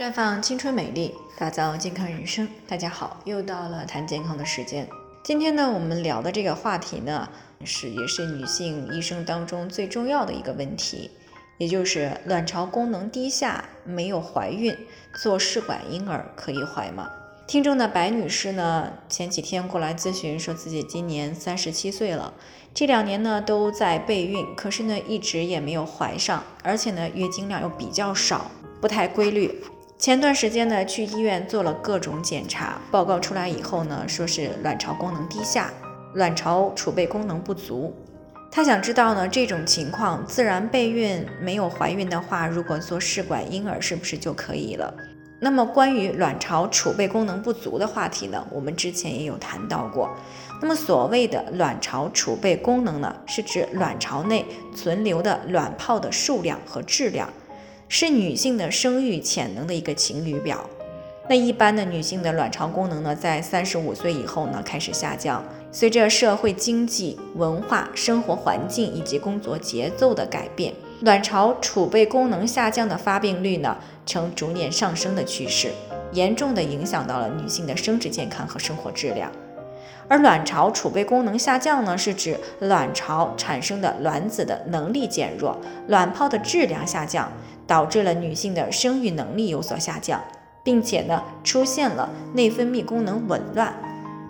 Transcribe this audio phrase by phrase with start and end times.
[0.00, 2.48] 绽放青春美丽，打造健康人生。
[2.66, 4.88] 大家好，又到了谈健康的时间。
[5.22, 7.28] 今天呢，我们聊的这个话题呢，
[7.66, 11.10] 是也是女性一生当中最重要的一个问题，
[11.58, 14.74] 也就是卵巢功能低下，没有怀孕，
[15.12, 17.10] 做试管婴儿可以怀吗？
[17.46, 22.32] 听众的白女士呢，前几天过来咨询，说自己今年三十七岁了，
[22.72, 29.62] 这两年呢都在备孕，可是呢一直也没有怀上，而且呢月经量又比较少，不太规律。
[30.00, 35.70] 前段时间呢，去医院做了各种检查，报告出来以后呢，说是卵巢功能低下，
[36.14, 37.94] 卵巢储备功能不足。
[38.50, 44.90] 她想知道呢，这种情况自然备孕没有怀孕的话，如果做试管婴儿是不是就可以了？
[45.38, 50.08] 那么关于卵巢储备功能不足的话题呢，我们之前也有谈到过。
[50.62, 57.28] 那么所谓的卵巢储备功能呢，是指卵巢内存留的卵泡的数量和质量。
[57.92, 60.64] 是女性的生育潜能的一个晴雨表。
[61.28, 65.42] 那一般的女性的卵巢功能呢，在三十五岁以后呢开始下降。
[65.72, 73.76] 随着社会经济、文化、生活环境以及工作节奏的改变，卵巢储备功能下降的发病率呢
[74.06, 75.72] 呈逐年上升的趋势，
[76.12, 79.28] 严重的影响到了女性的生殖健康和生活质量。
[80.06, 85.56] 而卵巢储备功能下降呢，是指卵巢产生的卵子的能力减弱，
[85.88, 87.28] 卵泡的质量下降。
[87.70, 90.20] 导致了女性的生育能力有所下降，
[90.64, 93.72] 并且呢出现了内分泌功能紊乱。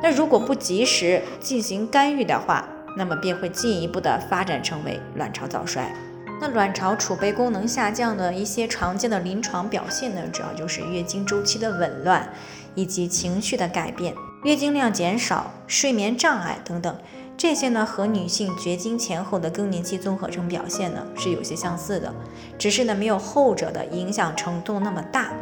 [0.00, 2.64] 那如果不及时进行干预的话，
[2.96, 5.92] 那么便会进一步的发展成为卵巢早衰。
[6.40, 12.28] 那卵巢储备功能下降的一些常见的临床表现呢，主要就是月经周期的紊乱，
[12.76, 16.96] 以及情绪的改变、月经量减少、睡眠障碍等等。
[17.36, 22.14] 这些呢和女性绝经前后的更年期综合征表现呢是有些相似的，
[22.58, 25.32] 只是呢没有后者的影响程度那么大。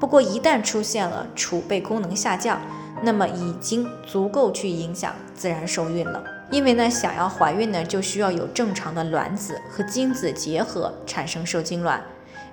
[0.00, 2.60] 不过一旦出现了储备功能下降，
[3.02, 6.22] 那么已经足够去影响自然受孕了。
[6.50, 12.02] 因为呢想要怀孕呢就需要有正常的卵子和精子结合产生受精卵，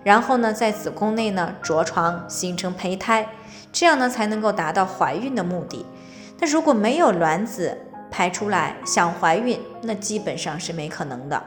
[0.04, 3.28] 然后呢在子宫内呢着床形成胚胎，
[3.72, 5.86] 这样呢才能够达到怀孕的目的。
[6.40, 7.78] 那如果没有卵子，
[8.12, 11.42] 排出来想怀孕，那基本上是没可能的。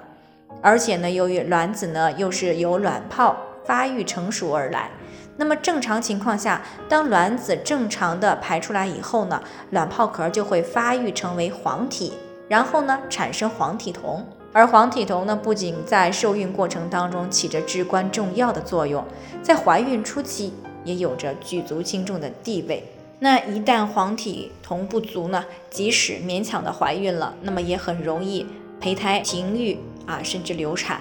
[0.61, 4.91] 而且呢，由于卵子呢又是由卵泡发育成熟而来，
[5.37, 12.13] 那么正常情况下，当卵子正常的排出来以后呢，卵泡壳就会发育成为黄体，
[12.49, 14.25] 然后呢产生黄体酮。
[14.53, 19.03] 而黄体酮呢，不仅在受孕过程当中起着至关重要的作用，
[19.43, 20.53] 在怀孕初期
[20.85, 22.87] 也有着举足轻重的地位。
[23.23, 28.45] 那一旦黄体酮不足呢，即使勉强的怀孕了，那么也很容易
[28.81, 31.01] 胚胎停育啊，甚至流产。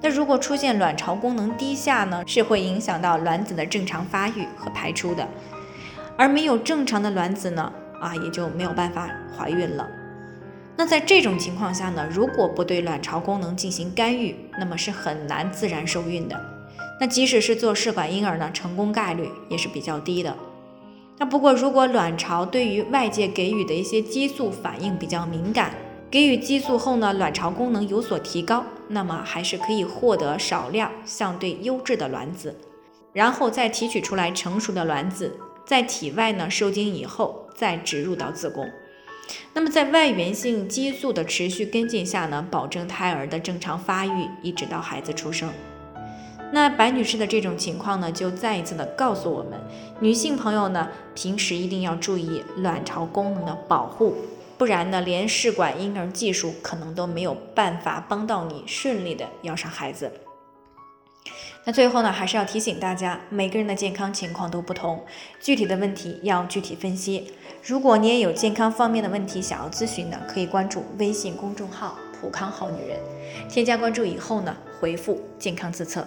[0.00, 5.26] 那如果出现卵巢功能低下呢，是会影响到卵子的正常发育和排出的。
[6.16, 9.88] 而没有正常的卵子呢，啊，也就没有办法怀孕了。
[10.76, 16.40] 那在这种情况下呢，如果不对卵巢功能进行干预，那么是很难自然受孕的。
[17.00, 20.32] 那即使是做试管婴儿呢，成功概率也是比较低的。
[21.18, 25.74] 那不过，如果卵巢对于外界给予的一些激素反应比较敏感，
[26.10, 32.54] 给予激素后呢，卵巢功能有所提高，那么还是可以获得少量相对优质的卵子，
[33.14, 38.68] 然后再提取出来成熟的卵子，在体外呢受精以后再植入到子宫。
[39.54, 45.50] 那么在外源性激素的持续跟进下呢，保证胎儿的正常发育，一直到孩子出生。
[46.52, 49.58] 那白女士的这种情况呢，就再一次的告诉我们，
[50.00, 54.14] 女性朋友呢，平时一定要注意卵巢功能的保护，
[54.56, 60.10] 不然呢，连试管婴儿技术可能都没有办法帮到你顺利的要上孩子。
[61.64, 65.04] 那最后呢，还是要提醒大家，每个人的健康情况都不同，
[65.40, 67.32] 具体的问题要具体分析。
[67.64, 73.00] 如果你也有健康方面的问题想要咨询的，可以关注微信公众号“普康好女人”，
[73.50, 76.06] 添加关注以后呢，回复“健康自测”。